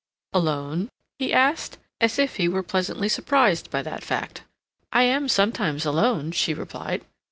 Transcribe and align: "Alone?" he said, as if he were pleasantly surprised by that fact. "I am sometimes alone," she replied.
"Alone?" 0.33 0.89
he 1.19 1.29
said, 1.31 1.77
as 1.99 2.17
if 2.17 2.37
he 2.37 2.47
were 2.49 2.63
pleasantly 2.63 3.07
surprised 3.07 3.69
by 3.69 3.83
that 3.83 4.03
fact. 4.03 4.41
"I 4.91 5.03
am 5.03 5.27
sometimes 5.29 5.85
alone," 5.85 6.31
she 6.31 6.55
replied. 6.55 7.05